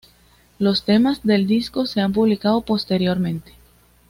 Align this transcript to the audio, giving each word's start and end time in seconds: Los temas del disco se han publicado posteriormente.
Los 0.57 0.83
temas 0.83 1.21
del 1.21 1.45
disco 1.45 1.85
se 1.85 2.01
han 2.01 2.11
publicado 2.11 2.61
posteriormente. 2.61 3.51